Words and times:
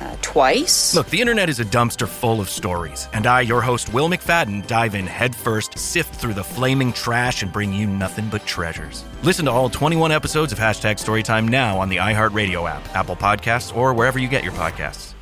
Uh, 0.00 0.16
twice. 0.22 0.94
Look, 0.94 1.08
the 1.08 1.20
internet 1.20 1.48
is 1.48 1.60
a 1.60 1.64
dumpster 1.64 2.06
full 2.06 2.40
of 2.40 2.48
stories, 2.48 3.08
and 3.12 3.26
I, 3.26 3.40
your 3.40 3.60
host, 3.60 3.92
Will 3.92 4.08
McFadden, 4.08 4.66
dive 4.66 4.94
in 4.94 5.06
headfirst, 5.06 5.78
sift 5.78 6.14
through 6.14 6.34
the 6.34 6.44
flaming 6.44 6.92
trash, 6.92 7.42
and 7.42 7.52
bring 7.52 7.72
you 7.72 7.86
nothing 7.86 8.28
but 8.28 8.44
treasures. 8.46 9.04
Listen 9.22 9.46
to 9.46 9.50
all 9.50 9.70
21 9.70 10.12
episodes 10.12 10.52
of 10.52 10.58
Hashtag 10.58 10.96
Storytime 10.96 11.48
now 11.48 11.78
on 11.78 11.88
the 11.88 11.96
iHeartRadio 11.96 12.68
app, 12.68 12.86
Apple 12.94 13.16
Podcasts, 13.16 13.74
or 13.74 13.94
wherever 13.94 14.18
you 14.18 14.28
get 14.28 14.44
your 14.44 14.52
podcasts. 14.52 15.14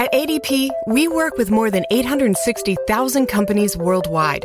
At 0.00 0.12
ADP, 0.12 0.70
we 0.88 1.06
work 1.06 1.38
with 1.38 1.52
more 1.52 1.70
than 1.70 1.84
860,000 1.92 3.26
companies 3.26 3.76
worldwide. 3.76 4.44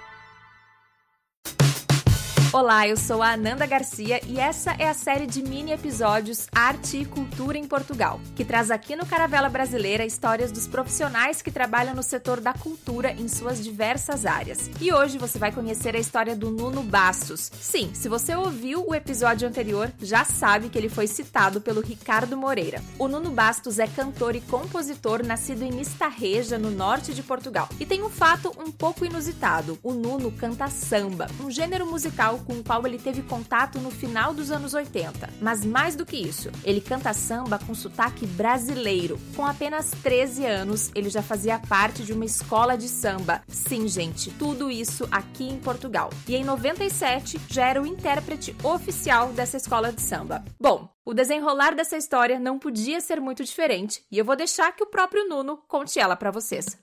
Olá, 2.53 2.85
eu 2.85 2.97
sou 2.97 3.23
a 3.23 3.31
Ananda 3.31 3.65
Garcia 3.65 4.19
e 4.27 4.37
essa 4.37 4.75
é 4.77 4.89
a 4.89 4.93
série 4.93 5.25
de 5.25 5.41
mini 5.41 5.71
episódios 5.71 6.47
Arte 6.53 6.97
e 6.97 7.05
Cultura 7.05 7.57
em 7.57 7.65
Portugal, 7.65 8.19
que 8.35 8.43
traz 8.43 8.69
aqui 8.69 8.93
no 8.93 9.05
Caravela 9.05 9.47
Brasileira 9.47 10.05
histórias 10.05 10.51
dos 10.51 10.67
profissionais 10.67 11.41
que 11.41 11.49
trabalham 11.49 11.95
no 11.95 12.03
setor 12.03 12.41
da 12.41 12.53
cultura 12.53 13.13
em 13.13 13.29
suas 13.29 13.63
diversas 13.63 14.25
áreas. 14.25 14.69
E 14.81 14.91
hoje 14.91 15.17
você 15.17 15.39
vai 15.39 15.53
conhecer 15.53 15.95
a 15.95 15.99
história 15.99 16.35
do 16.35 16.51
Nuno 16.51 16.83
Bastos. 16.83 17.49
Sim, 17.57 17.89
se 17.93 18.09
você 18.09 18.35
ouviu 18.35 18.85
o 18.85 18.93
episódio 18.93 19.47
anterior, 19.47 19.89
já 20.01 20.25
sabe 20.25 20.67
que 20.67 20.77
ele 20.77 20.89
foi 20.89 21.07
citado 21.07 21.61
pelo 21.61 21.79
Ricardo 21.79 22.35
Moreira. 22.35 22.83
O 22.99 23.07
Nuno 23.07 23.31
Bastos 23.31 23.79
é 23.79 23.87
cantor 23.87 24.35
e 24.35 24.41
compositor 24.41 25.25
nascido 25.25 25.63
em 25.63 25.71
Mistarreja, 25.71 26.59
no 26.59 26.69
norte 26.69 27.13
de 27.13 27.23
Portugal. 27.23 27.69
E 27.79 27.85
tem 27.85 28.03
um 28.03 28.09
fato 28.09 28.51
um 28.59 28.69
pouco 28.73 29.05
inusitado: 29.05 29.79
o 29.81 29.93
Nuno 29.93 30.33
canta 30.33 30.67
samba, 30.67 31.27
um 31.39 31.49
gênero 31.49 31.85
musical 31.85 32.40
com 32.41 32.53
o 32.53 32.63
qual 32.63 32.85
ele 32.85 32.97
teve 32.97 33.21
contato 33.21 33.79
no 33.79 33.91
final 33.91 34.33
dos 34.33 34.51
anos 34.51 34.73
80. 34.73 35.29
Mas 35.41 35.65
mais 35.65 35.95
do 35.95 36.05
que 36.05 36.17
isso, 36.17 36.51
ele 36.63 36.81
canta 36.81 37.13
samba 37.13 37.59
com 37.59 37.73
sotaque 37.73 38.25
brasileiro. 38.25 39.19
Com 39.35 39.45
apenas 39.45 39.91
13 40.03 40.45
anos, 40.45 40.91
ele 40.95 41.09
já 41.09 41.21
fazia 41.21 41.59
parte 41.59 42.03
de 42.03 42.13
uma 42.13 42.25
escola 42.25 42.77
de 42.77 42.87
samba. 42.87 43.41
Sim, 43.47 43.87
gente, 43.87 44.31
tudo 44.31 44.69
isso 44.69 45.07
aqui 45.11 45.47
em 45.47 45.59
Portugal. 45.59 46.09
E 46.27 46.35
em 46.35 46.43
97 46.43 47.39
já 47.47 47.67
era 47.67 47.81
o 47.81 47.85
intérprete 47.85 48.55
oficial 48.63 49.33
dessa 49.33 49.57
escola 49.57 49.91
de 49.91 50.01
samba. 50.01 50.43
Bom, 50.59 50.89
o 51.03 51.13
desenrolar 51.13 51.75
dessa 51.75 51.97
história 51.97 52.39
não 52.39 52.59
podia 52.59 53.01
ser 53.01 53.19
muito 53.19 53.43
diferente, 53.43 54.03
e 54.11 54.17
eu 54.17 54.25
vou 54.25 54.35
deixar 54.35 54.71
que 54.75 54.83
o 54.83 54.87
próprio 54.87 55.27
Nuno 55.27 55.57
conte 55.67 55.99
ela 55.99 56.15
para 56.15 56.29
vocês. 56.29 56.77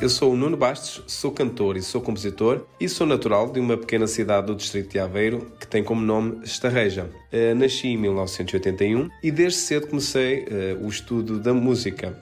Eu 0.00 0.08
sou 0.08 0.32
o 0.32 0.36
Nuno 0.36 0.56
Bastos, 0.56 1.02
sou 1.06 1.30
cantor 1.30 1.76
e 1.76 1.82
sou 1.82 2.00
compositor 2.00 2.64
e 2.80 2.88
sou 2.88 3.06
natural 3.06 3.52
de 3.52 3.60
uma 3.60 3.76
pequena 3.76 4.06
cidade 4.06 4.46
do 4.46 4.54
distrito 4.54 4.92
de 4.92 4.98
Aveiro 4.98 5.52
que 5.60 5.66
tem 5.66 5.84
como 5.84 6.00
nome 6.00 6.42
Estarreja. 6.42 7.10
Uh, 7.30 7.54
nasci 7.54 7.88
em 7.88 7.98
1981 7.98 9.10
e 9.22 9.30
desde 9.30 9.58
cedo 9.58 9.88
comecei 9.88 10.44
uh, 10.44 10.86
o 10.86 10.88
estudo 10.88 11.38
da 11.38 11.52
música. 11.52 12.18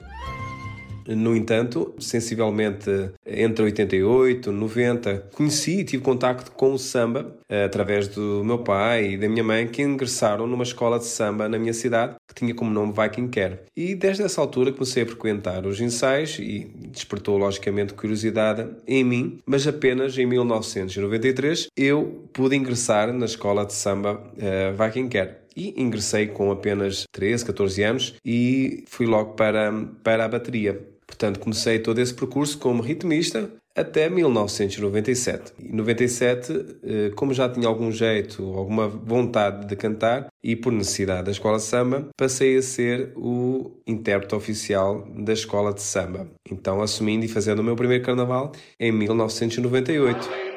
No 1.07 1.35
entanto, 1.35 1.93
sensivelmente 1.99 2.89
entre 3.25 3.63
88 3.65 4.49
e 4.49 4.53
90, 4.53 5.29
conheci 5.33 5.79
e 5.79 5.83
tive 5.83 6.03
contacto 6.03 6.51
com 6.51 6.73
o 6.73 6.79
samba 6.79 7.35
eh, 7.49 7.63
através 7.63 8.07
do 8.07 8.43
meu 8.43 8.59
pai 8.59 9.13
e 9.13 9.17
da 9.17 9.27
minha 9.27 9.43
mãe 9.43 9.67
que 9.67 9.81
ingressaram 9.81 10.45
numa 10.45 10.63
escola 10.63 10.99
de 10.99 11.05
samba 11.05 11.49
na 11.49 11.57
minha 11.57 11.73
cidade 11.73 12.15
que 12.27 12.35
tinha 12.35 12.53
como 12.53 12.71
nome 12.71 12.93
Viking 12.93 13.27
Care. 13.29 13.59
E 13.75 13.95
desde 13.95 14.23
essa 14.23 14.39
altura 14.39 14.71
comecei 14.71 15.03
a 15.03 15.05
frequentar 15.05 15.65
os 15.65 15.81
ensaios 15.81 16.37
e 16.39 16.71
despertou 16.91 17.37
logicamente 17.37 17.93
curiosidade 17.93 18.67
em 18.87 19.03
mim, 19.03 19.39
mas 19.45 19.67
apenas 19.67 20.17
em 20.17 20.25
1993 20.25 21.67
eu 21.75 22.23
pude 22.31 22.55
ingressar 22.55 23.11
na 23.11 23.25
escola 23.25 23.65
de 23.65 23.73
samba 23.73 24.13
uh, 24.13 24.83
Viking 24.83 25.09
Care 25.09 25.39
e 25.59 25.73
ingressei 25.75 26.27
com 26.27 26.51
apenas 26.51 27.03
13, 27.11 27.45
14 27.45 27.83
anos 27.83 28.15
e 28.23 28.85
fui 28.87 29.05
logo 29.05 29.33
para, 29.33 29.71
para 30.01 30.23
a 30.23 30.27
bateria. 30.27 30.79
Portanto, 31.05 31.39
comecei 31.39 31.79
todo 31.79 31.99
esse 31.99 32.13
percurso 32.13 32.57
como 32.57 32.81
ritmista 32.81 33.51
até 33.75 34.09
1997. 34.09 35.53
Em 35.59 35.73
97, 35.73 36.65
eh, 36.83 37.11
como 37.15 37.33
já 37.33 37.49
tinha 37.49 37.67
algum 37.67 37.91
jeito, 37.91 38.43
alguma 38.55 38.87
vontade 38.87 39.67
de 39.67 39.75
cantar 39.75 40.27
e 40.43 40.55
por 40.55 40.71
necessidade 40.71 41.23
da 41.25 41.31
escola 41.31 41.59
samba, 41.59 42.09
passei 42.17 42.57
a 42.57 42.61
ser 42.61 43.11
o 43.15 43.71
intérprete 43.87 44.35
oficial 44.35 45.07
da 45.17 45.33
escola 45.33 45.73
de 45.73 45.81
samba. 45.81 46.27
Então, 46.49 46.81
assumindo 46.81 47.25
e 47.25 47.27
fazendo 47.27 47.59
o 47.59 47.63
meu 47.63 47.75
primeiro 47.75 48.03
carnaval 48.03 48.51
em 48.79 48.91
1998. 48.91 50.48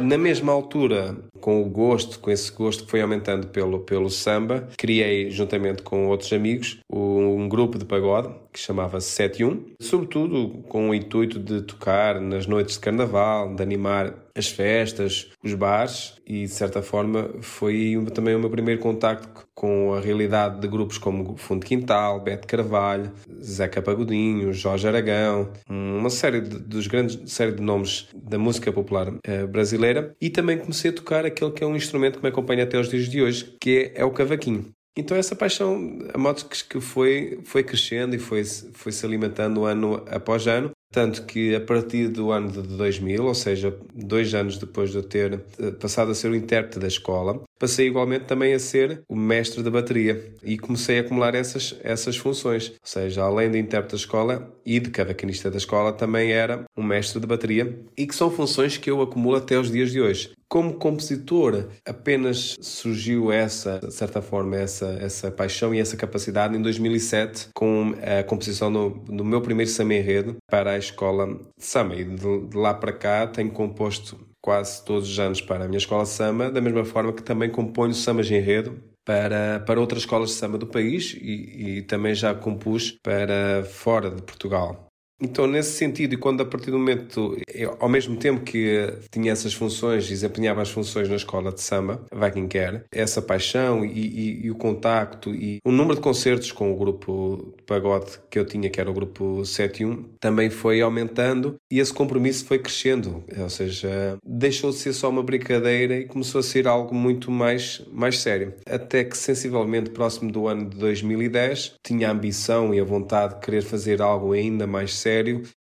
Na 0.00 0.16
mesma 0.16 0.50
altura, 0.50 1.14
com 1.40 1.62
o 1.62 1.68
gosto, 1.68 2.18
com 2.18 2.30
esse 2.30 2.52
gosto 2.52 2.84
que 2.84 2.90
foi 2.90 3.00
aumentando 3.00 3.48
pelo, 3.48 3.80
pelo 3.80 4.10
samba, 4.10 4.68
criei, 4.76 5.30
juntamente 5.30 5.82
com 5.82 6.08
outros 6.08 6.32
amigos, 6.32 6.78
um 6.90 7.48
grupo 7.48 7.78
de 7.78 7.84
pagode 7.84 8.30
que 8.52 8.58
chamava 8.58 9.00
71, 9.00 9.74
sobretudo 9.80 10.62
com 10.68 10.90
o 10.90 10.94
intuito 10.94 11.38
de 11.38 11.62
tocar 11.62 12.20
nas 12.20 12.46
noites 12.46 12.74
de 12.74 12.80
carnaval, 12.80 13.54
de 13.54 13.62
animar 13.62 14.14
as 14.36 14.48
festas, 14.48 15.30
os 15.42 15.54
bares 15.54 16.14
e 16.26 16.42
de 16.42 16.48
certa 16.48 16.82
forma 16.82 17.30
foi 17.40 17.96
também 18.14 18.34
o 18.34 18.38
meu 18.38 18.50
primeiro 18.50 18.80
contacto 18.80 19.46
com 19.54 19.92
a 19.94 20.00
realidade 20.00 20.60
de 20.60 20.68
grupos 20.68 20.96
como 20.96 21.36
Fundo 21.36 21.66
Quintal, 21.66 22.20
Beto 22.20 22.46
Carvalho, 22.46 23.12
Zeca 23.42 23.82
Pagodinho, 23.82 24.52
Jorge 24.52 24.88
Aragão, 24.88 25.50
uma 25.68 26.08
série 26.08 26.40
de, 26.40 26.58
dos 26.58 26.86
grandes 26.86 27.30
série 27.30 27.52
de 27.52 27.62
nomes 27.62 28.08
da 28.14 28.38
música 28.38 28.72
popular 28.72 29.12
eh, 29.24 29.46
brasileira 29.46 30.14
e 30.20 30.30
também 30.30 30.58
comecei 30.58 30.90
a 30.90 30.94
tocar 30.94 31.26
aquele 31.30 31.50
que 31.50 31.64
é 31.64 31.66
um 31.66 31.76
instrumento 31.76 32.18
que 32.18 32.22
me 32.22 32.28
acompanha 32.28 32.64
até 32.64 32.78
os 32.78 32.88
dias 32.88 33.08
de 33.08 33.22
hoje, 33.22 33.56
que 33.60 33.92
é, 33.94 34.02
é 34.02 34.04
o 34.04 34.10
cavaquinho. 34.10 34.66
Então 34.96 35.16
essa 35.16 35.36
paixão, 35.36 35.98
a 36.12 36.18
moto 36.18 36.46
que 36.46 36.80
foi, 36.80 37.40
foi 37.44 37.62
crescendo 37.62 38.14
e 38.14 38.18
foi, 38.18 38.44
foi 38.44 38.92
se 38.92 39.06
alimentando 39.06 39.64
ano 39.64 40.04
após 40.10 40.46
ano, 40.46 40.72
tanto 40.92 41.24
que 41.24 41.54
a 41.54 41.60
partir 41.60 42.08
do 42.08 42.32
ano 42.32 42.50
de 42.50 42.62
2000, 42.62 43.24
ou 43.24 43.34
seja, 43.34 43.76
dois 43.94 44.34
anos 44.34 44.58
depois 44.58 44.90
de 44.90 44.96
eu 44.96 45.02
ter 45.04 45.40
eh, 45.60 45.70
passado 45.70 46.10
a 46.10 46.14
ser 46.14 46.30
o 46.30 46.34
intérprete 46.34 46.80
da 46.80 46.88
escola, 46.88 47.40
passei 47.60 47.86
igualmente 47.86 48.24
também 48.24 48.52
a 48.52 48.58
ser 48.58 49.02
o 49.08 49.14
mestre 49.14 49.62
da 49.62 49.70
bateria 49.70 50.34
e 50.42 50.58
comecei 50.58 50.98
a 50.98 51.02
acumular 51.02 51.36
essas, 51.36 51.78
essas 51.84 52.16
funções. 52.16 52.70
Ou 52.70 52.78
seja, 52.82 53.22
além 53.22 53.50
de 53.52 53.58
intérprete 53.58 53.92
da 53.92 53.98
escola 53.98 54.52
e 54.66 54.80
de 54.80 54.90
cavaquinista 54.90 55.48
da 55.48 55.58
escola, 55.58 55.92
também 55.92 56.32
era 56.32 56.64
um 56.76 56.82
mestre 56.82 57.20
de 57.20 57.26
bateria 57.26 57.78
e 57.96 58.06
que 58.06 58.14
são 58.14 58.28
funções 58.28 58.76
que 58.76 58.90
eu 58.90 59.00
acumulo 59.00 59.36
até 59.36 59.56
os 59.56 59.70
dias 59.70 59.92
de 59.92 60.00
hoje. 60.00 60.32
Como 60.50 60.74
compositor, 60.74 61.68
apenas 61.86 62.56
surgiu 62.60 63.30
essa, 63.30 63.78
de 63.78 63.94
certa 63.94 64.20
forma, 64.20 64.56
essa, 64.56 64.98
essa 65.00 65.30
paixão 65.30 65.72
e 65.72 65.78
essa 65.78 65.96
capacidade 65.96 66.56
em 66.56 66.60
2007 66.60 67.50
com 67.54 67.94
a 68.02 68.24
composição 68.24 68.72
do, 68.72 68.88
do 68.88 69.24
meu 69.24 69.40
primeiro 69.40 69.70
samba 69.70 69.94
enredo 69.94 70.38
para 70.50 70.72
a 70.72 70.78
escola 70.78 71.28
de 71.56 71.64
samba. 71.64 71.94
E 71.94 72.04
de, 72.04 72.48
de 72.48 72.56
lá 72.56 72.74
para 72.74 72.92
cá 72.92 73.28
tenho 73.28 73.52
composto 73.52 74.18
quase 74.42 74.84
todos 74.84 75.08
os 75.08 75.20
anos 75.20 75.40
para 75.40 75.66
a 75.66 75.68
minha 75.68 75.78
escola 75.78 76.04
samba, 76.04 76.50
da 76.50 76.60
mesma 76.60 76.84
forma 76.84 77.12
que 77.12 77.22
também 77.22 77.48
componho 77.48 77.94
sambas 77.94 78.26
de 78.26 78.34
enredo 78.34 78.76
para, 79.04 79.60
para 79.60 79.80
outras 79.80 80.02
escolas 80.02 80.30
de 80.30 80.34
samba 80.34 80.58
do 80.58 80.66
país 80.66 81.16
e, 81.20 81.78
e 81.78 81.82
também 81.82 82.12
já 82.12 82.34
compus 82.34 82.90
para 82.90 83.62
fora 83.64 84.10
de 84.10 84.22
Portugal. 84.22 84.89
Então, 85.20 85.46
nesse 85.46 85.72
sentido, 85.72 86.14
e 86.14 86.16
quando 86.16 86.40
a 86.40 86.46
partir 86.46 86.70
do 86.70 86.78
momento, 86.78 87.36
eu, 87.52 87.76
ao 87.78 87.88
mesmo 87.88 88.16
tempo 88.16 88.40
que 88.40 88.88
tinha 89.10 89.32
essas 89.32 89.52
funções, 89.52 90.08
desempenhava 90.08 90.62
as 90.62 90.70
funções 90.70 91.08
na 91.08 91.16
escola 91.16 91.52
de 91.52 91.60
samba, 91.60 92.02
Viking 92.12 92.48
Care, 92.48 92.82
essa 92.90 93.20
paixão 93.20 93.84
e, 93.84 93.90
e, 93.90 94.46
e, 94.46 94.50
o 94.50 94.54
contacto 94.54 95.34
e 95.34 95.58
o 95.64 95.70
número 95.70 95.96
de 95.96 96.00
concertos 96.00 96.50
com 96.52 96.72
o 96.72 96.76
grupo 96.76 97.52
de 97.58 97.62
pagode 97.64 98.18
que 98.30 98.38
eu 98.38 98.46
tinha, 98.46 98.70
que 98.70 98.80
era 98.80 98.90
o 98.90 98.94
grupo 98.94 99.44
71, 99.44 100.04
também 100.18 100.48
foi 100.48 100.80
aumentando 100.80 101.56
e 101.70 101.78
esse 101.78 101.92
compromisso 101.92 102.46
foi 102.46 102.58
crescendo. 102.58 103.22
Ou 103.38 103.50
seja, 103.50 104.16
deixou 104.24 104.70
de 104.70 104.76
ser 104.76 104.94
só 104.94 105.10
uma 105.10 105.22
brincadeira 105.22 105.96
e 105.96 106.06
começou 106.06 106.38
a 106.38 106.42
ser 106.42 106.66
algo 106.66 106.94
muito 106.94 107.30
mais, 107.30 107.82
mais 107.92 108.18
sério. 108.18 108.54
Até 108.66 109.04
que, 109.04 109.16
sensivelmente 109.18 109.90
próximo 109.90 110.32
do 110.32 110.48
ano 110.48 110.70
de 110.70 110.78
2010, 110.78 111.74
tinha 111.84 112.08
a 112.08 112.12
ambição 112.12 112.72
e 112.72 112.80
a 112.80 112.84
vontade 112.84 113.34
de 113.34 113.40
querer 113.40 113.62
fazer 113.62 114.00
algo 114.00 114.32
ainda 114.32 114.66
mais 114.66 114.94
sério 114.94 115.09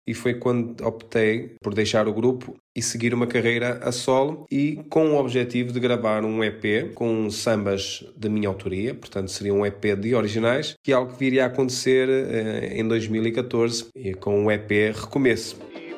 e 0.08 0.14
foi 0.14 0.36
quando 0.36 0.86
optei 0.86 1.56
por 1.62 1.74
deixar 1.74 2.08
o 2.08 2.14
grupo 2.14 2.56
e 2.76 2.82
seguir 2.82 3.14
uma 3.14 3.28
carreira 3.28 3.80
a 3.84 3.92
solo 3.92 4.46
e 4.52 4.84
com 4.90 5.12
o 5.12 5.20
objetivo 5.20 5.72
de 5.72 5.80
gravar 5.80 6.24
um 6.24 6.44
EP 6.44 6.94
com 6.94 7.30
sambas 7.30 8.06
da 8.16 8.30
minha 8.30 8.48
autoria, 8.48 8.94
portanto 8.94 9.32
seria 9.32 9.54
um 9.54 9.66
EP 9.66 9.96
de 10.00 10.14
originais, 10.14 10.76
que 10.84 10.92
é 10.92 10.96
algo 10.96 11.14
que 11.14 11.20
viria 11.20 11.44
a 11.44 11.48
acontecer 11.48 12.08
eh, 12.08 12.80
em 12.80 12.88
2014 12.88 13.88
e 13.96 14.14
com 14.14 14.46
o 14.46 14.52
EP 14.52 14.70
Recomeço. 14.94 15.58
E 15.76 15.96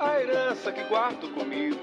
a 0.00 0.20
herança 0.20 0.72
que 0.72 0.82
guardo 0.84 1.28
comigo, 1.34 1.76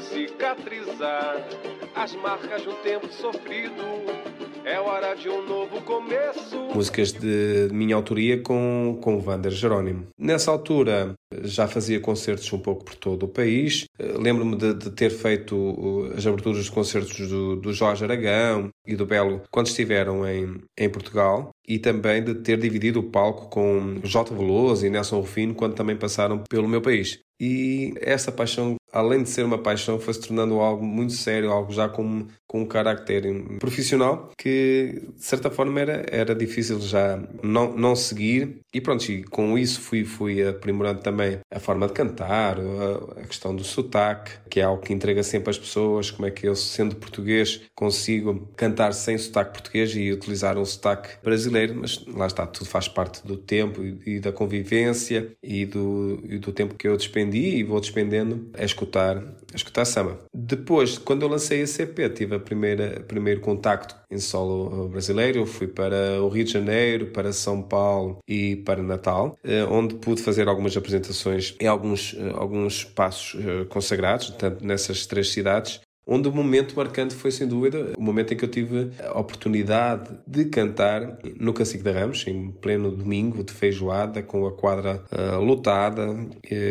cicatrizar 0.00 1.46
as 1.94 2.14
marcas 2.16 2.66
um 2.66 2.74
tempo 2.82 3.08
sofrido 3.12 4.45
é 4.66 4.80
hora 4.80 5.14
de 5.14 5.28
um 5.28 5.46
novo 5.46 5.80
começo. 5.82 6.58
Músicas 6.74 7.12
de 7.12 7.68
minha 7.72 7.94
autoria 7.94 8.42
com, 8.42 8.98
com 9.00 9.16
o 9.16 9.20
Vander 9.20 9.52
Jerónimo. 9.52 10.08
Nessa 10.18 10.50
altura 10.50 11.14
já 11.42 11.68
fazia 11.68 12.00
concertos 12.00 12.52
um 12.52 12.58
pouco 12.58 12.84
por 12.84 12.96
todo 12.96 13.22
o 13.22 13.28
país. 13.28 13.84
Eh, 13.96 14.14
lembro-me 14.18 14.56
de, 14.56 14.74
de, 14.74 14.90
ter 14.90 15.10
feito 15.10 16.10
as 16.16 16.26
aberturas 16.26 16.58
dos 16.58 16.68
concertos 16.68 17.28
do, 17.28 17.54
do 17.54 17.72
Jorge 17.72 18.02
Aragão 18.02 18.68
e 18.84 18.96
do 18.96 19.06
Belo 19.06 19.42
quando 19.52 19.68
estiveram 19.68 20.26
em, 20.26 20.60
em 20.76 20.88
Portugal 20.90 21.50
e 21.66 21.78
também 21.78 22.22
de 22.22 22.34
ter 22.34 22.58
dividido 22.58 22.98
o 22.98 23.10
palco 23.10 23.48
com 23.48 24.00
J. 24.02 24.34
Veloso 24.34 24.84
e 24.84 24.90
Nelson 24.90 25.20
Rufino 25.20 25.54
quando 25.54 25.74
também 25.74 25.96
passaram 25.96 26.42
pelo 26.48 26.68
meu 26.68 26.82
país. 26.82 27.20
E 27.40 27.92
essa 28.00 28.32
paixão, 28.32 28.76
além 28.96 29.22
de 29.22 29.28
ser 29.28 29.44
uma 29.44 29.58
paixão, 29.58 29.98
foi 29.98 30.14
se 30.14 30.20
tornando 30.20 30.54
algo 30.60 30.84
muito 30.84 31.12
sério, 31.12 31.50
algo 31.50 31.70
já 31.72 31.86
com, 31.86 32.26
com 32.46 32.62
um 32.62 32.66
carácter 32.66 33.24
profissional 33.58 34.30
que, 34.38 35.02
de 35.14 35.24
certa 35.24 35.50
forma, 35.50 35.78
era, 35.80 36.06
era 36.10 36.34
difícil 36.34 36.80
já 36.80 37.22
não, 37.42 37.76
não 37.76 37.94
seguir. 37.94 38.60
E 38.72 38.80
pronto, 38.80 39.10
e 39.10 39.22
com 39.24 39.58
isso 39.58 39.80
fui, 39.80 40.04
fui 40.04 40.46
aprimorando 40.46 41.00
também 41.00 41.38
a 41.50 41.60
forma 41.60 41.86
de 41.86 41.92
cantar, 41.92 42.58
a, 42.58 43.20
a 43.20 43.24
questão 43.24 43.54
do 43.54 43.64
sotaque, 43.64 44.32
que 44.48 44.60
é 44.60 44.62
algo 44.62 44.82
que 44.82 44.92
entrega 44.92 45.22
sempre 45.22 45.50
às 45.50 45.58
pessoas, 45.58 46.10
como 46.10 46.26
é 46.26 46.30
que 46.30 46.46
eu, 46.46 46.56
sendo 46.56 46.96
português, 46.96 47.62
consigo 47.74 48.48
cantar 48.56 48.92
sem 48.92 49.18
sotaque 49.18 49.52
português 49.52 49.94
e 49.94 50.10
utilizar 50.10 50.56
um 50.56 50.64
sotaque 50.64 51.16
brasileiro, 51.22 51.74
mas 51.74 52.04
lá 52.06 52.26
está, 52.26 52.46
tudo 52.46 52.66
faz 52.66 52.88
parte 52.88 53.26
do 53.26 53.36
tempo 53.36 53.82
e, 53.82 54.16
e 54.16 54.20
da 54.20 54.32
convivência 54.32 55.32
e 55.42 55.66
do, 55.66 56.20
e 56.24 56.38
do 56.38 56.52
tempo 56.52 56.74
que 56.74 56.88
eu 56.88 56.96
despendi 56.96 57.56
e 57.56 57.62
vou 57.62 57.80
despendendo 57.80 58.50
a 58.54 58.64
escutar, 58.64 58.85
a 58.94 59.56
escutar 59.56 59.84
samba. 59.84 60.18
Depois, 60.34 60.98
quando 60.98 61.22
eu 61.22 61.28
lancei 61.28 61.60
esse 61.60 61.82
EP, 61.82 62.12
tive 62.14 62.36
a 62.36 62.40
primeira 62.40 63.00
primeiro 63.06 63.40
contacto 63.40 63.96
em 64.10 64.18
solo 64.18 64.88
brasileiro, 64.88 65.40
eu 65.40 65.46
fui 65.46 65.66
para 65.66 66.22
o 66.22 66.28
Rio 66.28 66.44
de 66.44 66.52
Janeiro, 66.52 67.06
para 67.06 67.32
São 67.32 67.62
Paulo 67.62 68.18
e 68.26 68.56
para 68.56 68.82
Natal, 68.82 69.36
eh, 69.42 69.64
onde 69.64 69.96
pude 69.96 70.22
fazer 70.22 70.48
algumas 70.48 70.76
apresentações 70.76 71.54
em 71.60 71.66
alguns, 71.66 72.14
eh, 72.16 72.32
alguns 72.34 72.78
espaços 72.78 73.40
eh, 73.40 73.64
consagrados, 73.64 74.30
tanto 74.30 74.64
nessas 74.64 75.06
três 75.06 75.30
cidades, 75.32 75.80
onde 76.06 76.28
o 76.28 76.32
momento 76.32 76.76
marcante 76.76 77.14
foi 77.14 77.30
sem 77.30 77.46
dúvida 77.46 77.92
o 77.96 78.02
momento 78.02 78.32
em 78.32 78.36
que 78.36 78.44
eu 78.44 78.48
tive 78.48 78.90
a 79.02 79.18
oportunidade 79.18 80.10
de 80.26 80.44
cantar 80.44 81.18
no 81.38 81.52
Cacique 81.52 81.82
de 81.82 81.90
Ramos, 81.90 82.24
em 82.26 82.50
pleno 82.50 82.90
domingo 82.90 83.42
de 83.42 83.52
feijoada, 83.52 84.22
com 84.22 84.46
a 84.46 84.52
quadra 84.52 85.02
uh, 85.10 85.40
lotada. 85.40 86.16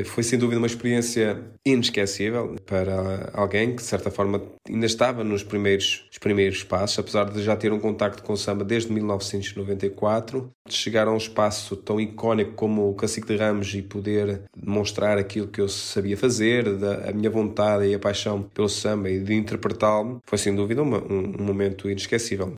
foi 0.05 0.23
sem 0.23 0.39
dúvida 0.39 0.59
uma 0.59 0.67
experiência 0.67 1.43
inesquecível 1.65 2.55
para 2.65 3.31
alguém 3.33 3.71
que 3.71 3.77
de 3.77 3.87
certa 3.87 4.11
forma 4.11 4.41
ainda 4.69 4.85
estava 4.85 5.23
nos 5.23 5.43
primeiros, 5.43 6.07
os 6.11 6.19
primeiros 6.19 6.63
passos, 6.63 6.99
apesar 6.99 7.25
de 7.25 7.43
já 7.43 7.55
ter 7.55 7.73
um 7.73 7.79
contacto 7.79 8.21
com 8.21 8.33
o 8.33 8.37
samba 8.37 8.63
desde 8.63 8.91
1994, 8.91 10.51
de 10.67 10.73
chegar 10.73 11.07
a 11.07 11.11
um 11.11 11.17
espaço 11.17 11.75
tão 11.75 11.99
icónico 11.99 12.53
como 12.53 12.89
o 12.89 12.93
Cacique 12.93 13.27
de 13.27 13.35
Ramos 13.35 13.73
e 13.73 13.81
poder 13.81 14.43
demonstrar 14.55 15.17
aquilo 15.17 15.47
que 15.47 15.59
eu 15.59 15.67
sabia 15.67 16.15
fazer, 16.15 16.77
da, 16.77 17.09
a 17.09 17.11
minha 17.11 17.29
vontade 17.29 17.85
e 17.87 17.95
a 17.95 17.99
paixão 17.99 18.43
pelo 18.43 18.69
samba 18.69 19.09
e 19.09 19.19
de 19.25 19.33
interpretá-lo, 19.33 20.19
foi 20.25 20.37
sem 20.37 20.55
dúvida 20.55 20.81
uma, 20.81 20.99
um, 20.99 21.41
um 21.41 21.43
momento 21.43 21.89
inesquecível. 21.89 22.53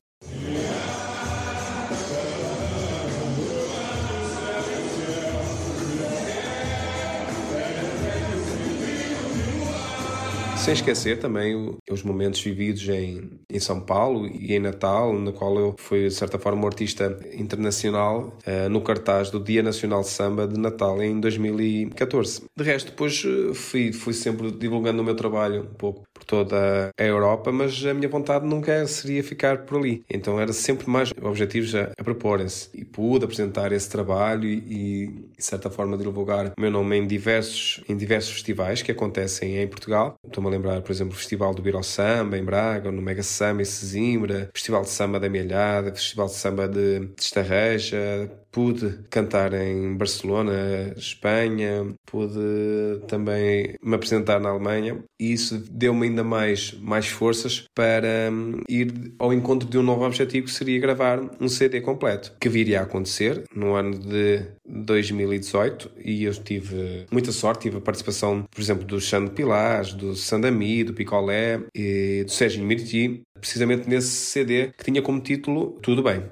Sem 10.68 10.74
esquecer 10.74 11.18
também 11.18 11.78
os 11.90 12.02
momentos 12.02 12.42
vividos 12.42 12.86
em, 12.90 13.40
em 13.50 13.58
São 13.58 13.80
Paulo 13.80 14.26
e 14.26 14.54
em 14.54 14.58
Natal, 14.58 15.18
na 15.18 15.32
qual 15.32 15.58
eu 15.58 15.74
fui, 15.78 16.08
de 16.08 16.14
certa 16.14 16.38
forma, 16.38 16.62
um 16.62 16.66
artista 16.66 17.18
internacional 17.32 18.36
uh, 18.46 18.68
no 18.68 18.82
cartaz 18.82 19.30
do 19.30 19.42
Dia 19.42 19.62
Nacional 19.62 20.02
de 20.02 20.08
Samba 20.08 20.46
de 20.46 20.60
Natal 20.60 21.02
em 21.02 21.18
2014. 21.20 22.42
De 22.54 22.62
resto, 22.62 22.90
depois 22.90 23.24
eh, 23.24 23.54
fui, 23.54 23.94
fui 23.94 24.12
sempre 24.12 24.50
divulgando 24.50 25.00
o 25.00 25.04
meu 25.04 25.16
trabalho 25.16 25.62
um 25.62 25.74
pouco 25.74 26.02
por 26.12 26.24
toda 26.24 26.90
a 26.98 27.02
Europa, 27.02 27.50
mas 27.50 27.82
a 27.86 27.94
minha 27.94 28.08
vontade 28.08 28.44
nunca 28.44 28.86
seria 28.86 29.24
ficar 29.24 29.64
por 29.64 29.78
ali. 29.78 30.04
Então 30.10 30.38
era 30.38 30.52
sempre 30.52 30.90
mais 30.90 31.10
objetivos 31.22 31.74
a, 31.74 31.92
a 31.98 32.04
proporem-se. 32.04 32.68
E 32.74 32.84
pude 32.84 33.24
apresentar 33.24 33.72
esse 33.72 33.88
trabalho 33.88 34.44
e, 34.44 35.06
de 35.34 35.42
certa 35.42 35.70
forma, 35.70 35.96
divulgar 35.96 36.52
o 36.58 36.60
meu 36.60 36.70
nome 36.70 36.98
em 36.98 37.06
diversos, 37.06 37.82
em 37.88 37.96
diversos 37.96 38.32
festivais 38.34 38.82
que 38.82 38.92
acontecem 38.92 39.56
em 39.56 39.66
Portugal. 39.66 40.16
Estou-me 40.26 40.57
lembrar, 40.58 40.82
por 40.82 40.92
exemplo, 40.92 41.14
o 41.14 41.16
Festival 41.16 41.54
do 41.54 41.62
Biro 41.62 41.82
Samba 41.82 42.36
em 42.36 42.44
Braga, 42.44 42.90
no 42.90 43.00
Mega 43.00 43.22
Samba 43.22 43.62
em 43.62 43.64
Sesimbra, 43.64 44.50
Festival 44.52 44.82
de 44.82 44.90
Samba 44.90 45.18
da 45.18 45.28
Mielhada, 45.28 45.94
Festival 45.94 46.26
de 46.26 46.34
Samba 46.34 46.68
de, 46.68 47.00
de 47.00 47.22
Estarreja, 47.22 48.30
pude 48.58 49.04
cantar 49.08 49.54
em 49.54 49.96
Barcelona, 49.96 50.92
Espanha, 50.96 51.94
pude 52.04 53.00
também 53.06 53.76
me 53.80 53.94
apresentar 53.94 54.40
na 54.40 54.48
Alemanha 54.48 54.98
e 55.16 55.32
isso 55.32 55.62
deu-me 55.70 56.08
ainda 56.08 56.24
mais, 56.24 56.72
mais 56.80 57.06
forças 57.06 57.66
para 57.72 58.28
hum, 58.32 58.60
ir 58.68 59.14
ao 59.16 59.32
encontro 59.32 59.68
de 59.68 59.78
um 59.78 59.82
novo 59.84 60.04
objetivo 60.04 60.46
que 60.46 60.52
seria 60.52 60.80
gravar 60.80 61.20
um 61.40 61.48
CD 61.48 61.80
completo, 61.80 62.32
que 62.40 62.48
viria 62.48 62.80
a 62.80 62.82
acontecer 62.82 63.44
no 63.54 63.76
ano 63.76 63.96
de 63.96 64.44
2018 64.68 65.92
e 66.04 66.24
eu 66.24 66.34
tive 66.34 67.06
muita 67.12 67.30
sorte, 67.30 67.62
tive 67.62 67.76
a 67.76 67.80
participação, 67.80 68.44
por 68.50 68.60
exemplo, 68.60 68.84
do 68.84 69.00
Xande 69.00 69.30
Pilares, 69.30 69.92
do 69.92 70.16
Sandami, 70.16 70.82
do 70.82 70.94
Picolé 70.94 71.60
e 71.72 72.24
do 72.24 72.30
Sérgio 72.32 72.64
Mirti, 72.64 73.22
precisamente 73.40 73.88
nesse 73.88 74.08
CD 74.08 74.72
que 74.76 74.84
tinha 74.84 75.02
como 75.02 75.20
título 75.20 75.78
Tudo 75.82 76.02
Bem, 76.02 76.22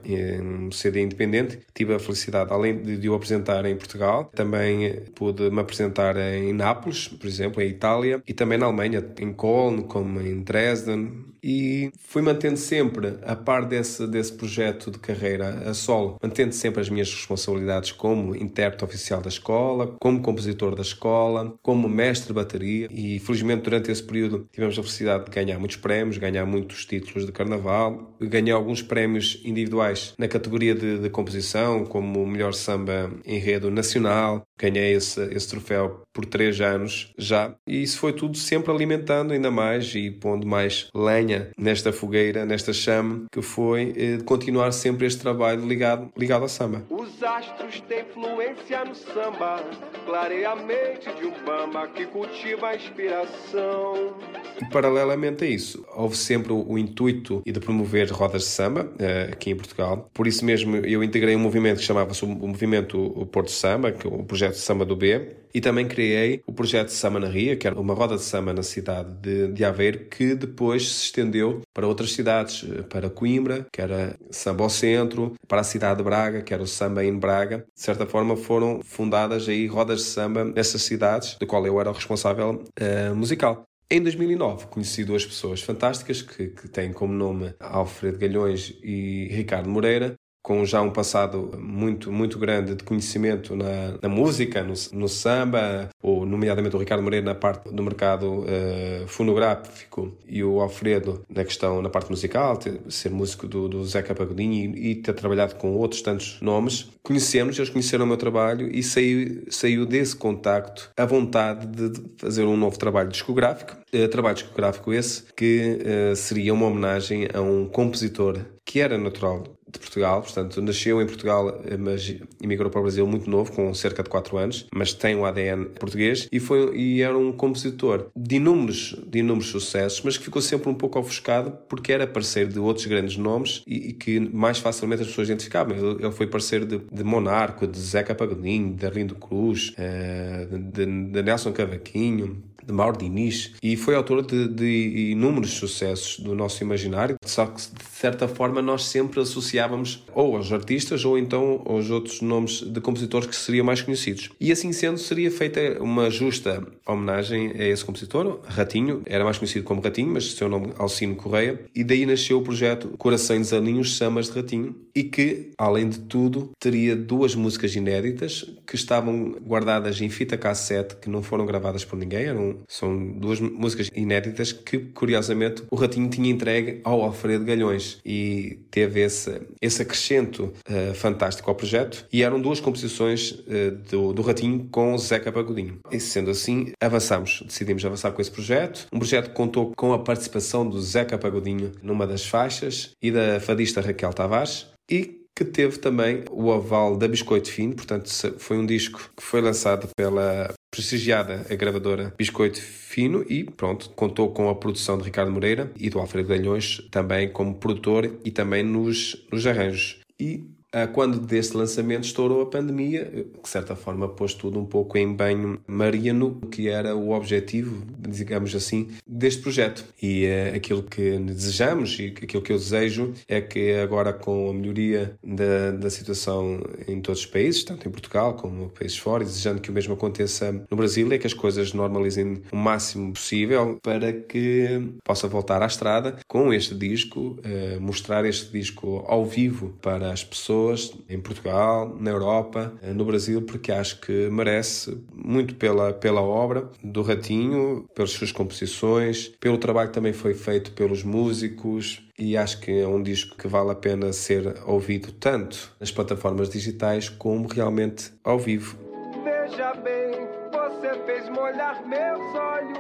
um 0.41 0.71
CD 0.71 1.03
independente. 1.03 1.59
Tive 1.75 1.95
a 1.95 1.99
felicidade, 1.99 2.53
além 2.53 2.81
de 2.83 3.09
o 3.09 3.15
apresentar 3.15 3.65
em 3.65 3.77
Portugal, 3.77 4.31
também 4.35 5.03
pude 5.15 5.51
me 5.51 5.61
apresentar 5.61 6.17
em 6.17 6.53
Nápoles, 6.53 7.09
por 7.09 7.27
exemplo, 7.27 7.63
em 7.63 7.69
Itália, 7.69 8.23
e 8.27 8.33
também 8.33 8.59
na 8.59 8.67
Alemanha, 8.67 9.05
em 9.19 9.33
Köln, 9.33 9.83
como 9.83 10.21
em 10.21 10.41
Dresden, 10.43 11.27
e 11.47 11.93
fui 11.97 12.23
mantendo 12.23 12.57
sempre 12.57 13.19
a 13.25 13.37
par 13.37 13.65
desse, 13.67 14.05
desse 14.09 14.33
projeto 14.33 14.91
de 14.91 14.99
carreira 14.99 15.71
a 15.71 15.73
solo, 15.75 16.17
mantendo 16.21 16.53
sempre 16.53 16.81
as 16.81 16.91
minhas 16.91 17.09
responsabilidades 17.09 17.93
como 17.93 18.35
intérprete 18.35 18.85
oficial 18.85 19.23
da 19.23 19.29
escola, 19.29 19.95
como 20.01 20.21
compositor 20.21 20.75
da 20.75 20.83
escola, 20.83 21.55
como 21.63 21.89
mestre 21.89 22.29
de 22.29 22.33
bateria. 22.33 22.89
E 22.91 23.21
felizmente 23.21 23.63
durante 23.63 23.93
esse 23.93 24.03
período 24.03 24.49
tivemos 24.51 24.77
a 24.77 24.83
felicidade 24.83 25.27
de 25.27 25.31
ganhar 25.31 25.57
muitos 25.61 25.77
prémios, 25.77 26.19
ganhar 26.19 26.45
muitos 26.45 26.85
títulos 26.85 27.25
de 27.25 27.31
carnaval, 27.31 28.17
ganhei 28.21 28.53
alguns 28.53 28.83
prémios 28.83 29.41
individuais 29.45 30.15
na 30.19 30.27
categoria 30.27 30.75
de, 30.75 30.99
de 30.99 31.11
composição, 31.11 31.85
como 31.85 32.25
o 32.25 32.27
melhor 32.27 32.55
samba 32.55 33.09
enredo 33.25 33.71
nacional, 33.71 34.45
Ganhei 34.59 34.95
esse, 34.95 35.21
esse 35.35 35.49
troféu 35.49 36.03
por 36.13 36.25
três 36.25 36.61
anos 36.61 37.13
já. 37.19 37.55
E 37.67 37.83
isso 37.83 37.99
foi 37.99 38.13
tudo 38.13 38.37
sempre 38.37 38.73
alimentando 38.73 39.33
ainda 39.33 39.51
mais 39.51 39.95
e 39.95 40.11
pondo 40.11 40.47
mais 40.47 40.89
lenha 40.95 41.51
nesta 41.59 41.93
fogueira, 41.93 42.47
nesta 42.47 42.73
chama, 42.73 43.25
que 43.31 43.43
foi 43.43 43.93
eh, 43.97 44.19
continuar 44.25 44.73
sempre 44.73 45.07
este 45.07 45.21
trabalho 45.21 45.67
ligado, 45.67 46.11
ligado 46.17 46.43
ao 46.43 46.49
samba. 46.49 46.83
Os 46.89 47.23
astros 47.23 47.81
têm 47.81 48.07
influência 48.17 48.85
no 48.85 48.95
samba, 48.95 49.63
clareia 50.07 50.51
a 50.51 50.57
mente 50.57 51.13
de 51.19 51.27
um 51.27 51.45
bamba 51.45 51.87
que 51.89 52.07
cultiva 52.07 52.69
a 52.69 52.77
inspiração. 52.77 54.17
E 54.61 54.65
paralelamente 54.71 55.45
a 55.45 55.47
isso, 55.47 55.85
houve 55.95 56.17
sempre 56.17 56.53
o, 56.53 56.67
o 56.67 56.79
intuito 56.79 57.43
de 57.45 57.61
promover 57.61 58.11
rodas 58.11 58.43
de 58.43 58.49
samba 58.49 58.85
uh, 58.85 59.33
aqui 59.33 59.51
em 59.51 59.57
Portugal. 59.57 60.09
Por 60.15 60.27
isso 60.27 60.45
mesmo, 60.45 60.77
eu 60.77 61.03
integrei 61.05 61.37
um 61.37 61.41
movimento 61.41 61.79
que 61.79 61.85
chamava-se 61.85 62.25
o 62.25 62.29
Movimento 62.29 63.29
Porto 63.31 63.51
Samba, 63.51 63.93
que 63.93 64.07
o 64.07 64.25
projeto 64.25 64.46
de 64.51 64.59
Samba 64.59 64.85
do 64.85 64.97
B, 64.97 65.37
e 65.55 65.61
também 65.61 65.89
criei 65.89 66.43
o 66.47 66.53
projeto 66.53 66.91
Samba 66.91 67.19
na 67.19 67.29
Ria, 67.29 67.57
que 67.57 67.67
era 67.67 67.81
uma 67.81 67.95
roda 67.95 68.17
de 68.17 68.23
samba 68.23 68.53
na 68.53 68.63
cidade 68.63 69.11
de, 69.23 69.49
de 69.53 69.65
Aveiro, 69.65 70.01
que 70.07 70.35
depois 70.35 70.87
se 70.87 71.05
estendeu 71.07 71.63
para 71.73 71.87
outras 71.87 72.13
cidades, 72.13 72.63
para 72.91 73.09
Coimbra, 73.09 73.67
que 73.73 73.81
era 73.81 74.19
Samba 74.31 74.65
ao 74.65 74.71
Centro, 74.71 75.35
para 75.49 75.63
a 75.63 75.65
cidade 75.65 75.99
de 75.99 76.05
Braga, 76.05 76.43
que 76.43 76.53
era 76.53 76.63
o 76.63 76.67
Samba 76.67 77.05
em 77.05 77.19
Braga. 77.19 77.65
De 77.75 77.81
certa 77.81 78.07
forma, 78.07 78.37
foram 78.37 78.83
fundadas 78.83 79.49
aí 79.49 79.67
rodas 79.67 80.01
de 80.01 80.07
samba 80.07 80.45
nessas 80.45 80.83
cidades, 80.83 81.37
de 81.41 81.47
qual 81.47 81.67
eu 81.67 81.81
era 81.81 81.91
o 81.91 81.95
responsável 81.95 82.63
uh, 82.79 83.15
musical. 83.15 83.65
Em 83.89 84.03
2009 84.03 84.67
conheci 84.67 85.05
duas 85.05 85.25
pessoas 85.25 85.63
fantásticas 85.63 86.21
que, 86.21 86.49
que 86.49 86.69
têm 86.69 86.93
como 86.93 87.13
nome 87.13 87.55
Alfredo 87.61 88.19
Galhões 88.19 88.75
e 88.83 89.29
Ricardo 89.31 89.71
Moreira, 89.71 90.17
com 90.47 90.65
já 90.65 90.81
um 90.81 90.91
passado 90.91 91.59
muito, 91.59 92.13
muito 92.13 92.39
grande 92.39 92.77
de 92.77 92.85
conhecimento 92.85 93.57
na, 93.57 93.99
na 94.01 94.09
música, 94.09 94.63
no, 94.63 94.75
no, 94.93 95.09
samba, 95.09 95.89
ou 96.01 96.25
nomeadamente 96.25 96.77
o 96.77 96.79
Ricardo 96.79 97.03
Moreira 97.03 97.27
na 97.27 97.35
parte 97.35 97.69
do 97.69 97.83
mercado 97.83 98.45
uh, 98.45 99.09
fonográfico 99.09 100.17
e 100.25 100.45
o 100.45 100.61
Alfredo 100.61 101.25
na 101.29 101.45
questão, 101.45 101.83
na 101.83 101.91
parte 101.91 102.11
musical, 102.11 102.57
ter, 102.59 102.81
ser 102.89 103.11
músico 103.11 103.49
do, 103.49 103.69
do 103.69 103.85
Zeca 103.85 104.15
Pagodinho 104.15 104.77
e, 104.77 104.93
e, 104.93 104.95
ter 104.95 105.15
trabalhado 105.15 105.57
com 105.57 105.73
outros 105.73 106.01
tantos 106.01 106.39
nomes. 106.41 106.93
Conhecemos, 107.03 107.59
eles 107.59 107.69
conheceram 107.69 108.05
o 108.05 108.09
meu 108.09 108.17
trabalho 108.17 108.71
e 108.73 108.85
saiu, 108.85 109.43
saiu 109.51 109.85
desse 109.85 110.15
contacto 110.15 110.93
a 110.97 111.05
vontade 111.05 111.67
de 111.67 112.01
fazer 112.19 112.45
um 112.45 112.57
novo 112.57 112.79
trabalho 112.79 113.09
discográfico, 113.09 113.77
uh, 113.93 114.09
trabalho 114.09 114.37
discográfico 114.37 114.93
esse 114.93 115.25
que 115.37 115.81
uh, 115.81 116.15
seria 116.15 116.55
uma 116.55 116.67
homenagem 116.67 117.27
a 117.35 117.41
um 117.41 117.67
compositor 117.67 118.39
que 118.65 118.81
era 118.81 118.97
natural 118.97 119.56
de 119.71 119.79
Portugal, 119.79 120.23
portanto, 120.23 120.63
nasceu 120.63 121.03
em 121.03 121.07
Portugal, 121.07 121.61
mas 121.79 122.15
emigrou 122.43 122.71
para 122.71 122.81
o 122.81 122.83
Brasil 122.83 123.07
muito 123.07 123.29
novo, 123.29 123.53
com 123.53 123.73
cerca 123.75 124.03
de 124.03 124.09
4 124.09 124.37
anos, 124.39 124.67
mas 124.73 124.93
tem 124.93 125.17
um 125.17 125.25
ADN 125.25 125.67
português 125.79 126.29
e, 126.31 126.39
foi, 126.39 126.77
e 126.77 127.03
era 127.03 127.17
um 127.17 127.33
compositor 127.33 128.09
de 128.15 128.37
inúmeros, 128.37 128.97
de 129.07 129.19
inúmeros 129.19 129.49
sucessos, 129.49 130.03
mas 130.03 130.17
que 130.17 130.25
ficou 130.25 130.41
sempre 130.41 130.69
um 130.69 130.75
pouco 130.75 130.99
ofuscado 130.99 131.53
porque 131.69 131.93
era 131.93 132.07
parceiro 132.07 132.53
de 132.53 132.59
outros 132.59 132.87
grandes 132.87 133.17
nomes 133.17 133.63
e, 133.67 133.89
e 133.89 133.93
que 133.93 134.21
mais 134.21 134.59
facilmente 134.59 135.03
as 135.03 135.09
pessoas 135.09 135.29
identificavam. 135.29 135.77
Ele, 135.77 136.05
ele 136.05 136.13
foi 136.13 136.27
parceiro 136.27 136.65
de, 136.65 136.79
de, 136.79 137.05
Monarco, 137.05 137.67
de 137.67 137.79
Zeca 137.79 138.15
Pagodinho, 138.15 138.75
de 138.75 138.87
Arlindo 138.87 139.15
Cruz, 139.15 139.71
uh, 139.71 140.59
de, 140.59 140.87
de 140.87 141.23
Nelson 141.23 141.53
Cavaquinho, 141.53 142.43
de 142.67 142.73
Mauro 142.73 142.99
Diniz, 142.99 143.53
e 143.63 143.77
foi 143.77 143.95
autor 143.95 144.27
de, 144.27 144.49
de, 144.49 145.11
inúmeros 145.13 145.53
sucessos 145.53 146.19
do 146.19 146.35
nosso 146.35 146.63
imaginário, 146.63 147.17
só 147.25 147.47
que 147.47 147.61
de 147.61 147.85
certa 147.93 148.27
forma 148.27 148.61
nós 148.61 148.85
sempre 148.85 149.21
associávamos 149.21 150.05
ou 150.13 150.37
aos 150.37 150.53
artistas 150.53 151.05
ou 151.05 151.17
então 151.19 151.63
aos 151.65 151.91
outros 151.91 152.21
nomes 152.21 152.61
de 152.61 152.81
compositores 152.81 153.29
que 153.29 153.37
seriam 153.37 153.65
mais 153.65 153.81
conhecidos. 153.83 154.31
E 154.41 154.51
assim 154.51 154.73
sendo, 154.73 154.99
seria 154.99 155.31
feita 155.31 155.81
uma 155.81 156.11
justa 156.11 156.67
homenagem 156.87 157.53
a 157.53 157.65
esse 157.65 157.85
compositor, 157.85 158.41
Ratinho, 158.45 159.03
era 159.07 159.25
mais 159.25 159.39
conhecido 159.39 159.65
como 159.65 159.81
Ratinho, 159.81 160.11
mas 160.13 160.33
seu 160.33 160.49
nome 160.49 160.73
Alcino 160.77 161.15
Correia, 161.15 161.61
e 161.75 161.85
daí 161.85 162.05
nasceu 162.05 162.39
o 162.39 162.43
projeto 162.43 162.89
Corações 162.99 163.53
Aninhos 163.53 163.97
Samas 163.97 164.27
de 164.27 164.33
Ratinho, 164.33 164.75
e 164.95 165.05
que, 165.05 165.51
além 165.59 165.89
de 165.89 166.01
tudo, 166.01 166.51
teria 166.59 166.97
duas 166.97 167.35
músicas 167.35 167.77
inéditas 167.77 168.45
que 168.67 168.75
estavam 168.75 169.37
guardadas 169.47 170.01
em 170.01 170.09
fita 170.09 170.37
cassete, 170.37 170.97
que 170.97 171.11
não 171.11 171.23
foram 171.23 171.45
gravadas 171.45 171.85
por 171.85 171.99
ninguém, 171.99 172.25
eram 172.25 172.56
são 172.69 173.13
duas 173.13 173.41
músicas 173.41 173.89
inéditas 173.95 174.53
que, 174.53 174.79
curiosamente, 174.79 175.63
o 175.71 175.77
Ratinho 175.77 176.09
tinha 176.09 176.31
entregue 176.31 176.81
ao 176.85 177.03
Alfredo 177.03 177.45
Galhões 177.45 177.99
e 178.05 178.59
teve 178.71 179.01
esse, 179.01 179.41
esse 179.61 179.83
acrescento 179.83 180.53
uh, 180.69 180.95
fantástico 180.95 181.51
ao 181.51 181.57
projeto. 181.57 182.07
E 182.13 182.23
eram 182.23 182.41
duas 182.41 182.61
composições 182.61 183.31
uh, 183.33 183.71
do, 183.91 184.13
do 184.13 184.23
Ratinho 184.23 184.69
com 184.71 184.97
Zeca 184.99 185.33
Pagodinho. 185.33 185.79
E 185.91 186.01
sendo 186.01 186.31
assim, 186.31 186.73
avançamos, 186.83 187.43
decidimos 187.47 187.85
avançar 187.85 188.13
com 188.13 188.21
esse 188.21 188.31
projeto. 188.31 188.87
Um 188.93 188.99
projeto 188.99 189.29
que 189.29 189.35
contou 189.35 189.73
com 189.77 189.93
a 189.93 189.99
participação 189.99 190.69
do 190.69 190.81
Zeca 190.81 191.19
Pagodinho 191.19 191.73
numa 191.83 192.07
das 192.07 192.27
faixas 192.27 192.91
e 193.03 193.11
da 193.11 193.41
fadista 193.41 193.81
Raquel 193.81 194.13
Tavares. 194.13 194.67
E 194.91 195.27
que 195.37 195.45
teve 195.45 195.79
também 195.79 196.25
o 196.31 196.51
aval 196.51 196.97
da 196.97 197.07
Biscoito 197.07 197.51
Fino, 197.51 197.75
portanto 197.75 198.09
foi 198.39 198.57
um 198.57 198.65
disco 198.65 199.11
que 199.15 199.23
foi 199.23 199.43
lançado 199.43 199.87
pela 199.95 200.51
prestigiada 200.77 201.47
a 201.51 201.55
gravadora 201.55 202.13
Biscoito 202.19 202.61
Fino 202.61 203.25
e 203.29 203.45
pronto, 203.45 203.89
contou 203.91 204.31
com 204.31 204.51
a 204.51 204.55
produção 204.55 204.99
de 204.99 205.05
Ricardo 205.05 205.33
Moreira 205.33 205.73
e 205.77 205.89
do 205.89 205.99
Alfredo 205.99 206.29
Galhões 206.29 206.87
também 206.91 207.31
como 207.31 207.55
produtor 207.55 208.19
e 208.23 208.31
também 208.31 208.63
nos, 208.63 209.27
nos 209.33 209.47
arranjos. 209.47 210.01
E 210.21 210.45
quando 210.93 211.19
deste 211.19 211.57
lançamento 211.57 212.05
estourou 212.05 212.43
a 212.43 212.47
pandemia, 212.47 213.05
que 213.05 213.43
de 213.43 213.49
certa 213.49 213.75
forma 213.75 214.09
pôs 214.09 214.35
tudo 214.35 214.59
um 214.59 214.67
pouco 214.67 214.99
em 214.99 215.13
banho 215.13 215.59
mariano, 215.67 216.41
que 216.51 216.69
era 216.69 216.95
o 216.95 217.11
objetivo, 217.11 217.83
digamos 217.99 218.55
assim, 218.55 218.89
deste 219.07 219.43
projeto. 219.43 219.85
E 220.03 220.27
uh, 220.27 220.57
aquilo 220.57 220.83
que 220.83 221.19
desejamos 221.19 221.99
e 221.99 222.07
aquilo 222.07 222.43
que 222.43 222.53
eu 222.53 222.59
desejo 222.59 223.13
é 223.29 223.41
que 223.41 223.75
agora 223.75 224.13
com 224.13 224.51
a 224.51 224.55
melhoria 224.55 225.17
da, 225.25 225.71
da 225.71 225.91
situação 225.91 226.61
em 226.87 227.01
todos 227.01 227.21
os 227.21 227.27
países, 227.27 227.65
tanto 227.65 227.89
em 227.89 227.91
Portugal 227.91 228.35
como 228.35 228.69
países 228.71 228.99
fora, 228.99 229.23
e 229.23 229.27
desejando 229.27 229.61
que 229.61 229.71
o 229.71 229.73
mesmo 229.73 229.95
aconteça 229.95 230.53
no 230.71 230.77
Brasil, 230.77 231.11
é 231.13 231.19
que 231.19 231.27
as 231.27 231.35
coisas 231.35 231.73
normalizem 231.73 232.43
o 232.53 232.57
máximo 232.57 233.13
possível 233.13 233.79
para 233.83 234.13
que 234.13 234.81
possa 235.05 235.29
voltar 235.29 235.63
à 235.63 235.67
estrada 235.67 236.17
com 236.27 236.53
este 236.53 236.75
disco, 236.75 237.39
uh, 237.39 237.81
mostrar 237.81 238.25
este 238.25 238.51
disco 238.53 239.05
ao 239.07 239.25
vivo 239.25 239.75
para 239.81 240.13
as 240.13 240.25
pessoas 240.25 240.66
pessoas 240.67 240.93
em 241.09 241.21
Portugal, 241.21 241.95
na 241.99 242.11
Europa, 242.11 242.73
eh, 242.83 242.93
no 242.93 243.05
Brasil, 243.05 243.43
porque 243.43 243.71
acho 243.71 244.01
que 244.01 244.29
merece 244.31 244.99
muito 245.15 245.55
pela, 245.55 245.93
pela 245.93 246.21
obra 246.21 246.69
do 246.83 247.03
Ratinho, 247.03 247.87
pelas 247.95 248.11
suas 248.11 248.33
composições, 248.33 249.29
pelo 249.41 249.59
trabalho 249.59 249.89
que 249.89 249.95
também 249.95 250.13
foi 250.13 250.35
feito 250.35 250.73
pelos 250.73 251.03
músicos, 251.03 252.03
e 252.19 252.37
acho 252.37 252.61
que 252.61 252.81
é 252.81 252.87
um 252.87 253.03
disco 253.03 253.37
que 253.37 253.47
vale 253.47 253.71
a 253.71 253.75
pena 253.75 254.13
ser 254.13 254.57
ouvido 254.67 255.13
tanto 255.13 255.73
nas 255.79 255.91
plataformas 255.91 256.49
digitais 256.49 257.09
como 257.09 257.47
realmente 257.47 258.13
ao 258.25 258.39
vivo. 258.39 258.77
Veja 259.23 259.75
bem, 259.75 260.27
você 260.51 261.05
fez 261.05 261.29
molhar 261.29 261.87
meus 261.87 262.35
olhos 262.35 262.77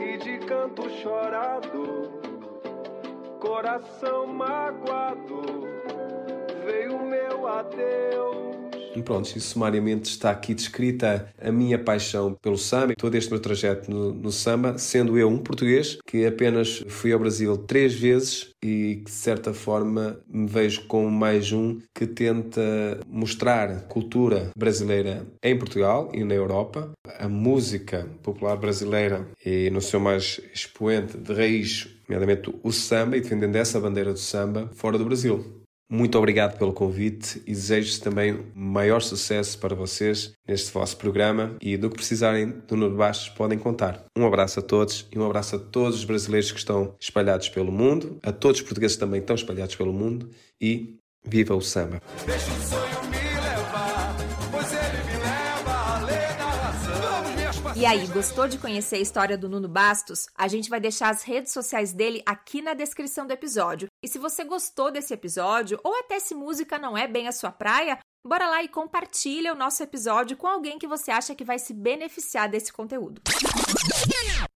e 0.00 0.18
de 0.18 0.46
canto 0.46 0.90
chorado, 0.90 2.10
coração 3.40 4.26
magoado 4.26 5.67
E 8.98 9.02
pronto, 9.02 9.32
e 9.36 9.40
sumariamente 9.40 10.10
está 10.10 10.30
aqui 10.30 10.54
descrita 10.54 11.32
a 11.40 11.52
minha 11.52 11.78
paixão 11.78 12.34
pelo 12.42 12.58
samba, 12.58 12.94
todo 12.96 13.14
este 13.14 13.30
meu 13.30 13.40
trajeto 13.40 13.90
no, 13.90 14.12
no, 14.12 14.32
samba, 14.32 14.76
sendo 14.76 15.16
eu 15.16 15.28
um 15.28 15.38
português 15.38 15.98
que 16.04 16.26
apenas 16.26 16.84
fui 16.88 17.12
ao 17.12 17.20
Brasil 17.20 17.56
três 17.56 17.94
vezes 17.94 18.50
e 18.62 18.96
que 18.96 19.04
de 19.04 19.10
certa 19.10 19.54
forma 19.54 20.18
me 20.26 20.48
vejo 20.48 20.84
como 20.86 21.10
mais 21.10 21.52
um 21.52 21.78
que 21.94 22.06
tenta 22.06 22.60
mostrar 23.06 23.82
cultura 23.88 24.50
brasileira 24.56 25.24
em 25.42 25.56
Portugal 25.56 26.10
e 26.12 26.24
na 26.24 26.34
Europa, 26.34 26.90
a 27.18 27.28
música 27.28 28.08
popular 28.22 28.56
brasileira 28.56 29.28
e 29.44 29.70
no 29.70 29.80
seu 29.80 30.00
mais 30.00 30.40
expoente 30.52 31.16
de 31.16 31.32
raiz, 31.32 31.88
nomeadamente 32.08 32.52
o 32.62 32.72
samba, 32.72 33.16
e 33.16 33.20
defendendo 33.20 33.54
essa 33.54 33.78
bandeira 33.78 34.12
do 34.12 34.18
samba 34.18 34.68
fora 34.74 34.98
do 34.98 35.04
Brasil. 35.04 35.67
Muito 35.90 36.18
obrigado 36.18 36.58
pelo 36.58 36.72
convite 36.72 37.42
e 37.46 37.52
desejo 37.52 38.00
também 38.02 38.38
maior 38.54 39.00
sucesso 39.00 39.58
para 39.58 39.74
vocês 39.74 40.32
neste 40.46 40.70
vosso 40.70 40.98
programa 40.98 41.56
e 41.62 41.78
do 41.78 41.88
que 41.88 41.96
precisarem 41.96 42.50
do 42.66 42.76
Nuno 42.76 42.96
Bastos 42.96 43.30
podem 43.30 43.58
contar. 43.58 44.04
Um 44.16 44.26
abraço 44.26 44.60
a 44.60 44.62
todos 44.62 45.06
e 45.10 45.18
um 45.18 45.24
abraço 45.24 45.56
a 45.56 45.58
todos 45.58 45.98
os 45.98 46.04
brasileiros 46.04 46.52
que 46.52 46.58
estão 46.58 46.94
espalhados 47.00 47.48
pelo 47.48 47.72
mundo, 47.72 48.18
a 48.22 48.30
todos 48.30 48.60
os 48.60 48.66
portugueses 48.66 48.98
também 48.98 49.20
estão 49.20 49.34
espalhados 49.34 49.76
pelo 49.76 49.92
mundo 49.92 50.28
e 50.60 50.98
viva 51.24 51.54
o 51.54 51.60
samba! 51.62 52.02
E 57.78 57.86
aí, 57.86 58.08
gostou 58.08 58.48
de 58.48 58.58
conhecer 58.58 58.96
a 58.96 59.00
história 59.00 59.38
do 59.38 59.48
Nuno 59.48 59.68
Bastos? 59.68 60.26
A 60.34 60.48
gente 60.48 60.68
vai 60.68 60.80
deixar 60.80 61.10
as 61.10 61.22
redes 61.22 61.52
sociais 61.52 61.92
dele 61.92 62.20
aqui 62.26 62.60
na 62.60 62.74
descrição 62.74 63.24
do 63.24 63.32
episódio. 63.32 63.86
E 64.02 64.08
se 64.08 64.18
você 64.18 64.42
gostou 64.42 64.90
desse 64.90 65.14
episódio, 65.14 65.78
ou 65.84 65.94
até 66.00 66.18
se 66.18 66.34
música 66.34 66.76
não 66.76 66.98
é 66.98 67.06
bem 67.06 67.28
a 67.28 67.32
sua 67.32 67.52
praia, 67.52 67.96
Bora 68.26 68.48
lá 68.48 68.62
e 68.62 68.68
compartilha 68.68 69.52
o 69.52 69.56
nosso 69.56 69.82
episódio 69.82 70.36
com 70.36 70.46
alguém 70.46 70.78
que 70.78 70.88
você 70.88 71.10
acha 71.10 71.34
que 71.34 71.44
vai 71.44 71.58
se 71.58 71.72
beneficiar 71.72 72.48
desse 72.48 72.72
conteúdo. 72.72 73.22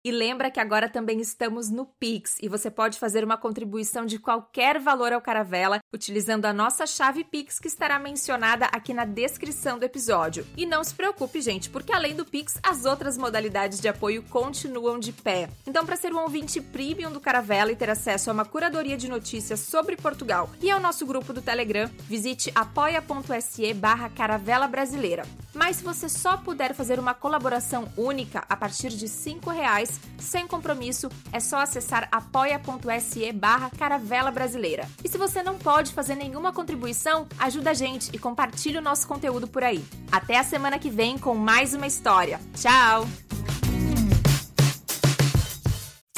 E 0.03 0.11
lembra 0.11 0.49
que 0.49 0.61
agora 0.61 0.89
também 0.89 1.19
estamos 1.19 1.69
no 1.69 1.85
Pix 1.85 2.37
e 2.41 2.47
você 2.47 2.71
pode 2.71 2.97
fazer 2.97 3.23
uma 3.23 3.37
contribuição 3.37 4.05
de 4.05 4.17
qualquer 4.17 4.79
valor 4.79 5.11
ao 5.11 5.21
Caravela 5.21 5.79
utilizando 5.91 6.45
a 6.45 6.53
nossa 6.53 6.85
chave 6.85 7.23
Pix 7.23 7.59
que 7.59 7.67
estará 7.67 7.97
mencionada 7.97 8.65
aqui 8.65 8.93
na 8.93 9.05
descrição 9.05 9.79
do 9.79 9.85
episódio. 9.85 10.45
E 10.55 10.65
não 10.65 10.83
se 10.83 10.93
preocupe, 10.93 11.41
gente, 11.41 11.69
porque 11.69 11.93
além 11.93 12.15
do 12.15 12.25
Pix, 12.25 12.59
as 12.61 12.85
outras 12.85 13.17
modalidades 13.17 13.79
de 13.79 13.87
apoio 13.87 14.23
continuam 14.23 14.99
de 14.99 15.11
pé. 15.11 15.49
Então, 15.65 15.85
para 15.85 15.95
ser 15.95 16.13
um 16.13 16.19
ouvinte 16.19 16.61
premium 16.61 17.11
do 17.11 17.19
Caravela 17.19 17.71
e 17.71 17.75
ter 17.75 17.89
acesso 17.89 18.29
a 18.29 18.33
uma 18.33 18.45
curadoria 18.45 18.97
de 18.97 19.09
notícias 19.09 19.59
sobre 19.59 19.95
Portugal 19.95 20.49
e 20.61 20.69
ao 20.69 20.79
nosso 20.79 21.05
grupo 21.05 21.33
do 21.33 21.41
Telegram, 21.41 21.89
visite 22.07 22.51
apoia.se 22.53 23.73
barra 23.73 24.09
Caravela 24.09 24.67
Brasileira. 24.67 25.23
Mas 25.53 25.77
se 25.77 25.83
você 25.83 26.07
só 26.07 26.37
puder 26.37 26.75
fazer 26.75 26.99
uma 26.99 27.13
colaboração 27.13 27.91
única 27.97 28.43
a 28.47 28.55
partir 28.55 28.89
de 28.89 29.07
R$ 29.07 29.39
reais 29.51 29.99
sem 30.17 30.47
compromisso, 30.47 31.09
é 31.31 31.39
só 31.39 31.57
acessar 31.57 32.07
apoia.se 32.11 33.31
barra 33.33 33.69
caravela 33.71 34.31
brasileira. 34.31 34.87
E 35.03 35.09
se 35.09 35.17
você 35.17 35.41
não 35.41 35.57
pode 35.57 35.78
fazer 35.87 36.15
nenhuma 36.15 36.51
contribuição, 36.51 37.27
ajuda 37.39 37.71
a 37.71 37.73
gente 37.73 38.09
e 38.13 38.19
compartilhe 38.19 38.77
o 38.77 38.81
nosso 38.81 39.07
conteúdo 39.07 39.47
por 39.47 39.63
aí. 39.63 39.83
Até 40.11 40.37
a 40.37 40.43
semana 40.43 40.77
que 40.77 40.89
vem 40.89 41.17
com 41.17 41.33
mais 41.35 41.73
uma 41.73 41.87
história. 41.87 42.39
Tchau! 42.53 43.07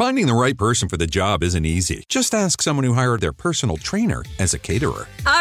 Finding 0.02 0.26
the 0.26 0.34
right 0.34 0.58
person 0.58 0.90
for 0.90 0.98
the 0.98 1.06
job 1.06 1.44
isn't 1.44 1.64
easy. 1.64 2.04
Just 2.10 2.34
ask 2.34 2.64
someone 2.64 2.84
who 2.84 2.96
hired 2.96 3.22
their 3.22 3.32
personal 3.34 3.78
trainer 3.78 4.24
as 4.40 4.56
a 4.56 4.58
caterer. 4.58 5.08
All 5.28 5.41